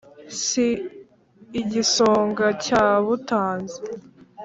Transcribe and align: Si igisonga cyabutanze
Si 0.45 0.67
igisonga 1.61 2.45
cyabutanze 2.63 3.79